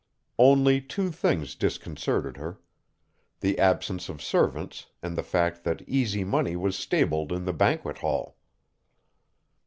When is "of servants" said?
4.09-4.87